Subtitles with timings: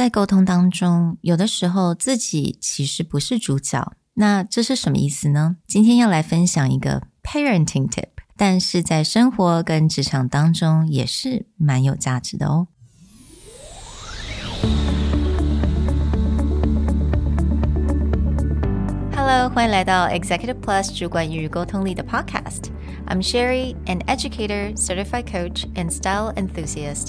[0.00, 5.56] 在沟通当中，有的时候自己其实不是主角，那这是什么意思呢？
[5.66, 12.68] 今天要来分享一个 parenting tip，但是在生活跟职场当中也是蛮有价值的哦。
[19.14, 22.70] Hello，欢迎来到 Executive Plus 主管与沟通力的 Podcast。
[23.06, 27.08] I'm Sherry, an educator, certified coach, and style enthusiast.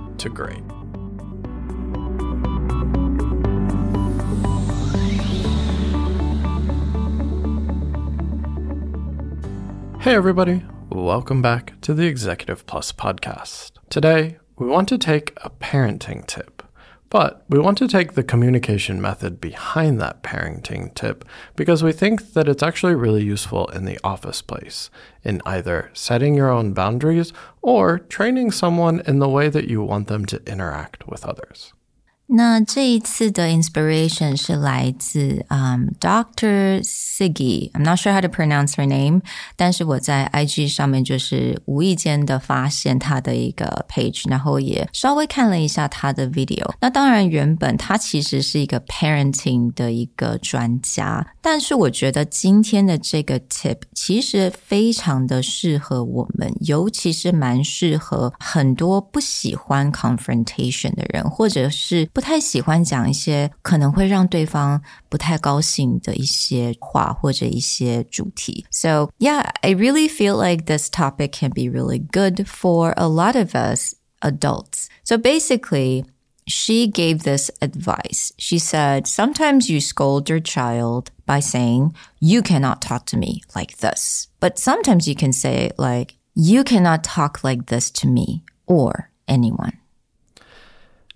[0.21, 0.61] to great.
[10.01, 10.63] Hey, everybody.
[10.91, 13.71] Welcome back to the Executive Plus podcast.
[13.89, 16.60] Today, we want to take a parenting tip
[17.11, 21.25] but we want to take the communication method behind that parenting tip
[21.57, 24.89] because we think that it's actually really useful in the office place,
[25.21, 30.07] in either setting your own boundaries or training someone in the way that you want
[30.07, 31.73] them to interact with others.
[32.33, 37.69] 那这一次的 inspiration 是来自嗯、um, Doctor Siggy。
[37.73, 39.21] I'm not sure how to pronounce her name，
[39.57, 46.71] 但是我在 IG 上面就是无意间的发现她的一个 page，然后也稍微看了一下她的 video。
[46.79, 62.20] 那当然，原本她其实是一个 parenting 的一个专家，但是我觉得今天的这个 tip 其实非常的适合我们，尤其是蛮适合很多不喜欢 confrontation 的人，或者是不。
[62.20, 68.66] 不太喜欢讲一些可能会让对方不太高兴的一些话或者一些主题。
[68.70, 73.54] So yeah, I really feel like this topic can be really good for a lot of
[73.54, 74.88] us adults.
[75.04, 76.04] So basically,
[76.46, 78.32] she gave this advice.
[78.38, 83.78] She said, Sometimes you scold your child by saying, You cannot talk to me like
[83.78, 84.28] this.
[84.40, 89.78] But sometimes you can say, like, You cannot talk like this to me or anyone.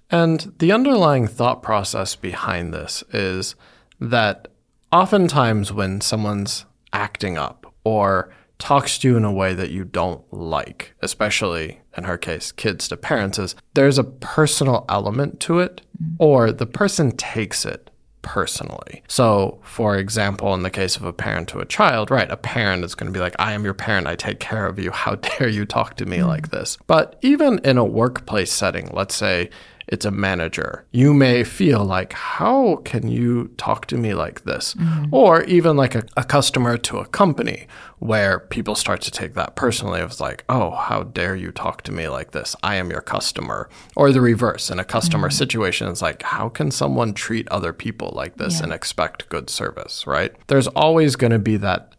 [0.09, 3.55] And the underlying thought process behind this is
[3.99, 4.47] that
[4.91, 10.21] oftentimes when someone's acting up or talks to you in a way that you don't
[10.31, 15.81] like, especially in her case, kids to parents, is there's a personal element to it,
[16.19, 17.89] or the person takes it
[18.21, 19.03] personally.
[19.07, 22.83] So, for example, in the case of a parent to a child, right, a parent
[22.83, 24.91] is going to be like, I am your parent, I take care of you.
[24.91, 26.27] How dare you talk to me mm.
[26.27, 26.77] like this?
[26.87, 29.49] But even in a workplace setting, let's say
[29.87, 30.85] it's a manager.
[30.91, 34.73] You may feel like, how can you talk to me like this?
[34.75, 35.13] Mm-hmm.
[35.13, 37.67] Or even like a, a, customer to a company
[37.99, 40.01] where people start to take that personally.
[40.01, 42.55] It's like, oh, how dare you talk to me like this?
[42.63, 43.69] I am your customer.
[43.95, 45.37] Or the reverse in a customer mm-hmm.
[45.37, 48.63] situation, it's like, how can someone treat other people like this yeah.
[48.63, 50.33] and expect good service, right?
[50.47, 51.93] There's always going to be that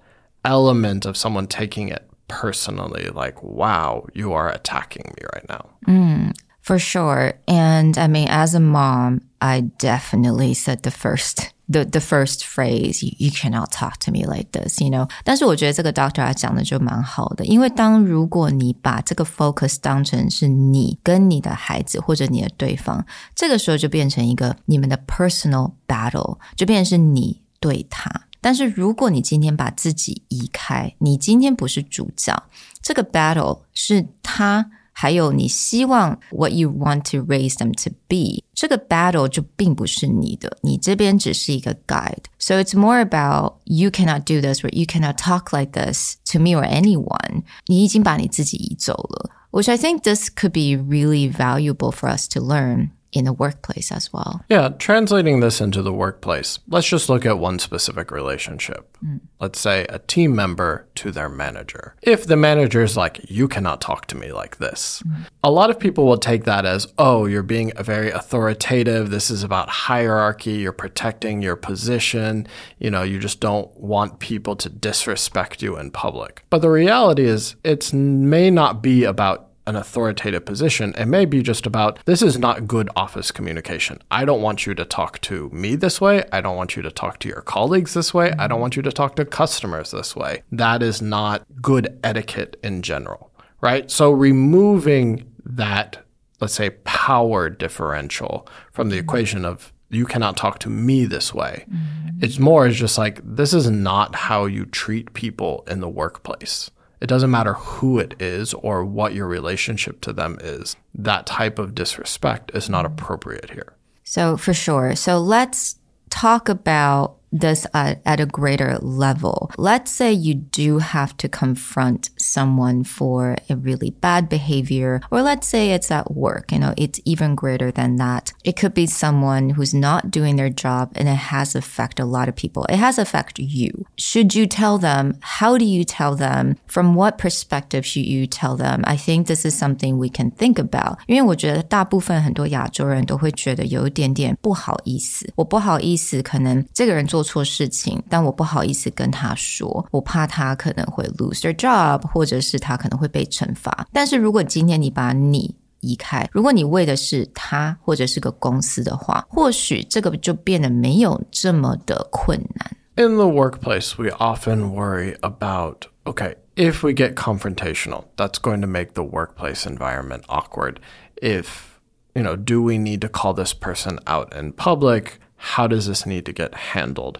[0.45, 5.71] element of someone taking it personally, like, wow, you are attacking me right now.
[5.87, 6.37] Mm.
[6.66, 7.34] For sure.
[7.48, 13.02] And I mean, as a mom, I definitely said the first the the first phrase
[13.02, 15.10] you, you cannot talk to me like this, you know.
[15.24, 23.04] 但是我觉得这个 doctor 他讲的就蛮好的，因为当如果你把这个 focus 当成是你跟你的孩子或者你的对方，
[23.34, 28.12] 这个时候就变成一个你们的 personal battle，就变成是你对他。
[28.40, 32.44] 但是如果你今天把自己移开，你今天不是主角，
[32.84, 34.70] 这个 battle 是他。
[34.96, 43.56] 还有你希望 what you want to raise them to be，这个 battle 就并不是你的，你这边只是一个 guide。So it's more about
[43.64, 47.44] you cannot do this or you cannot talk like this to me or anyone。
[47.68, 54.13] 你已经把你自己移走了，which I think this could be really valuable for us to learn in the workplace as
[54.13, 54.45] well.
[54.49, 58.97] Yeah, translating this into the workplace, let's just look at one specific relationship.
[59.05, 59.21] Mm.
[59.41, 61.95] Let's say a team member to their manager.
[62.03, 65.27] If the manager is like, you cannot talk to me like this, mm.
[65.43, 69.11] a lot of people will take that as, oh, you're being very authoritative.
[69.11, 70.53] This is about hierarchy.
[70.53, 72.47] You're protecting your position.
[72.79, 76.45] You know, you just don't want people to disrespect you in public.
[76.51, 80.95] But the reality is, it may not be about an authoritative position.
[80.97, 84.01] It may be just about this is not good office communication.
[84.11, 86.25] I don't want you to talk to me this way.
[86.33, 88.33] I don't want you to talk to your colleagues this way.
[88.39, 90.43] I don't want you to talk to customers this way.
[90.53, 93.31] That is not good etiquette in general,
[93.61, 93.91] right?
[93.91, 95.99] So removing that
[96.41, 101.65] let's say, power differential from the equation of you cannot talk to me this way.
[101.71, 102.25] Mm-hmm.
[102.25, 106.71] It's more as just like this is not how you treat people in the workplace.
[107.01, 110.77] It doesn't matter who it is or what your relationship to them is.
[110.95, 113.75] That type of disrespect is not appropriate here.
[114.05, 114.95] So, for sure.
[114.97, 115.77] So, let's
[116.11, 119.52] talk about this at, at, a greater level.
[119.58, 125.48] Let's say you do have to confront someone for a really bad behavior, or let's
[125.48, 128.34] say it's at work, you know, it's even greater than that.
[128.44, 132.28] It could be someone who's not doing their job and it has affected a lot
[132.28, 132.66] of people.
[132.66, 133.86] It has affected you.
[133.98, 135.16] Should you tell them?
[135.22, 136.58] How do you tell them?
[136.68, 138.84] From what perspective should you tell them?
[138.84, 140.98] I think this is something we can think about.
[141.08, 145.32] 因为我觉得大部分很多亚洲人都会觉得有一点点不好意思。
[145.38, 153.88] 我不好意思，可能这个人做 错事情，但我不好意思跟他说，我怕他可能会 lose their job，或者是他可能会被惩罚。
[153.92, 162.78] 但是如果今天你把你移开，如果你为的是他或者是个公司的话，或许这个就变得没有这么的困难。
[162.96, 168.68] In the workplace, we often worry about okay, if we get confrontational, that's going to
[168.68, 170.76] make the workplace environment awkward.
[171.16, 171.80] If,
[172.14, 175.20] you know, do we need to call this person out in public?
[175.37, 177.19] How does this need to get handled?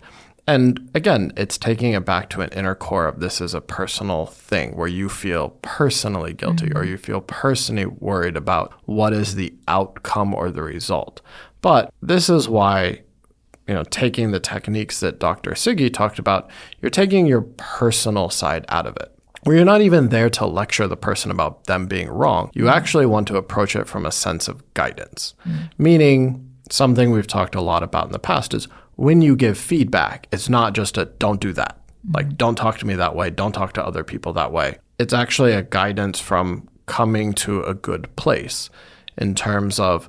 [0.49, 4.27] And again, it's taking it back to an inner core of this is a personal
[4.27, 6.91] thing where you feel personally guilty or mm-hmm.
[6.91, 11.21] you feel personally worried about what is the outcome or the result.
[11.63, 13.01] But this is why
[13.67, 15.53] you know, taking the techniques that Dr.
[15.53, 19.13] Siggie talked about, you're taking your personal side out of it.
[19.43, 22.51] Where you're not even there to lecture the person about them being wrong.
[22.55, 22.77] You mm-hmm.
[22.77, 25.35] actually want to approach it from a sense of guidance.
[25.47, 25.83] Mm-hmm.
[25.83, 30.27] Meaning, something we've talked a lot about in the past is when you give feedback,
[30.33, 31.81] it's not just a don't do that.
[32.13, 32.37] Like, mm-hmm.
[32.37, 33.31] don't talk to me that way.
[33.31, 34.79] Don't talk to other people that way.
[34.99, 38.71] It's actually a guidance from coming to a good place
[39.19, 40.09] in terms of,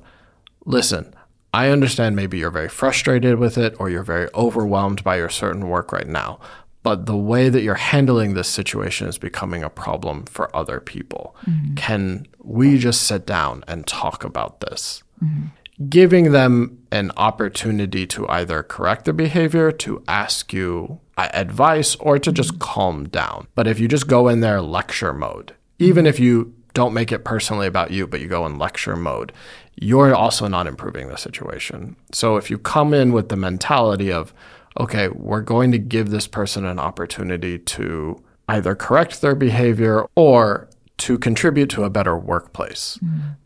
[0.64, 1.14] listen,
[1.52, 5.68] I understand maybe you're very frustrated with it or you're very overwhelmed by your certain
[5.68, 6.40] work right now,
[6.82, 11.34] but the way that you're handling this situation is becoming a problem for other people.
[11.46, 11.74] Mm-hmm.
[11.74, 15.02] Can we just sit down and talk about this?
[15.22, 15.46] Mm-hmm.
[15.88, 22.18] Giving them an opportunity to either correct their behavior, to ask you uh, advice, or
[22.18, 23.46] to just calm down.
[23.54, 27.24] But if you just go in there lecture mode, even if you don't make it
[27.24, 29.32] personally about you, but you go in lecture mode,
[29.80, 31.96] you're also not improving the situation.
[32.12, 34.34] So if you come in with the mentality of,
[34.78, 40.68] okay, we're going to give this person an opportunity to either correct their behavior or
[40.98, 42.98] to contribute to a better workplace,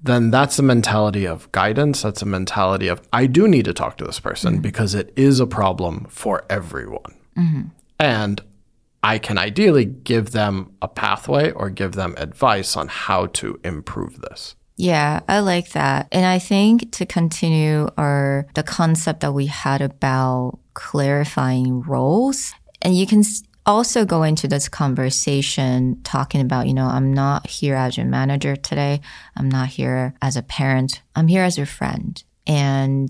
[0.03, 2.03] then that's a mentality of guidance.
[2.03, 4.63] That's a mentality of, I do need to talk to this person mm-hmm.
[4.63, 7.15] because it is a problem for everyone.
[7.37, 7.63] Mm-hmm.
[7.99, 8.41] And
[9.03, 14.21] I can ideally give them a pathway or give them advice on how to improve
[14.21, 14.57] this.
[14.77, 16.09] Yeah, I like that.
[16.11, 22.97] And I think to continue our the concept that we had about clarifying roles and
[22.97, 23.23] you can
[23.66, 28.56] also go into this conversation talking about, you know, I'm not here as your manager
[28.56, 29.02] today.
[29.36, 31.02] I'm not here as a parent.
[31.16, 32.24] I'm here as your friend.
[32.46, 33.10] And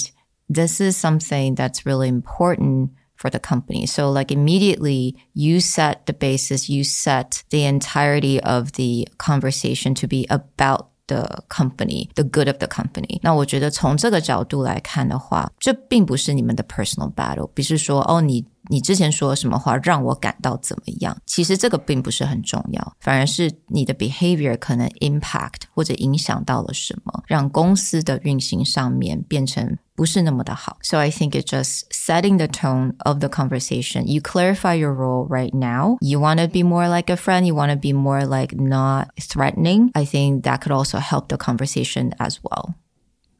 [0.49, 3.85] this is something that's really important for the company.
[3.85, 10.07] So like immediately you set the basis, you set the entirety of the conversation to
[10.07, 13.19] be about the company, the good of the company.
[13.23, 21.17] 那我觉得从这个角度来看的话，这并不是你们的 personal battle，不是说哦你 你之前说什么话让我感到怎么样？
[21.25, 30.77] 其实这个并不是很重要，反而是你的 behavior 可能 impact 或者影响到了什么，让公司的运行上面变成不是那么的好。
[30.81, 34.05] So I think it's just setting the tone of the conversation.
[34.05, 35.97] You clarify your role right now.
[36.01, 37.45] You want to be more like a friend.
[37.45, 39.91] You want to be more like not threatening.
[39.93, 42.75] I think that could also help the conversation as well.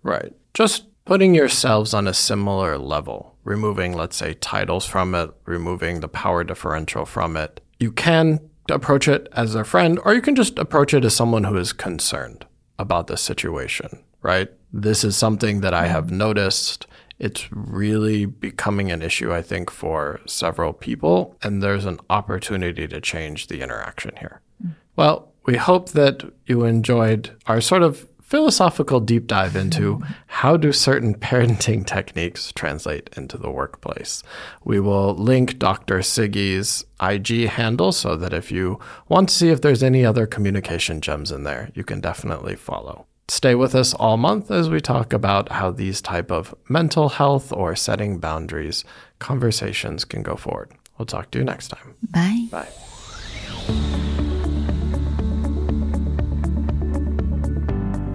[0.03, 0.33] Right.
[0.53, 6.08] Just putting yourselves on a similar level, removing, let's say, titles from it, removing the
[6.08, 7.60] power differential from it.
[7.78, 11.44] You can approach it as a friend, or you can just approach it as someone
[11.44, 12.46] who is concerned
[12.78, 14.48] about the situation, right?
[14.72, 16.86] This is something that I have noticed.
[17.18, 23.00] It's really becoming an issue, I think, for several people, and there's an opportunity to
[23.00, 24.40] change the interaction here.
[24.64, 24.74] Mm.
[24.96, 30.72] Well, we hope that you enjoyed our sort of philosophical deep dive into how do
[30.72, 34.22] certain parenting techniques translate into the workplace.
[34.64, 35.98] We will link Dr.
[35.98, 41.02] Siggie's IG handle so that if you want to see if there's any other communication
[41.02, 43.04] gems in there, you can definitely follow.
[43.28, 47.52] Stay with us all month as we talk about how these type of mental health
[47.52, 48.82] or setting boundaries
[49.18, 50.70] conversations can go forward.
[50.96, 51.96] We'll talk to you next time.
[52.10, 52.46] Bye.
[52.50, 52.68] Bye.